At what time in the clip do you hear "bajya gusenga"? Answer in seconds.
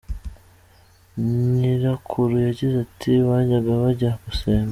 3.81-4.69